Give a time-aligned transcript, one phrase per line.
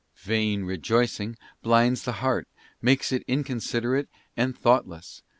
[0.15, 2.47] {Vain rejoicing blinds the heart,
[2.81, 5.29] makes it inconsiderate and thoughtless, but * S.